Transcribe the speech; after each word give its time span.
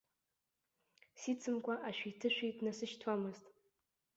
Сицымкәа 1.19 1.75
ашәиҭышәи 1.87 2.51
днасышьҭуамызт. 2.57 3.45